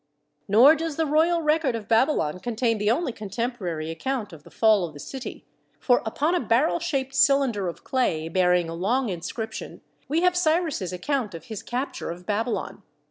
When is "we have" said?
10.07-10.35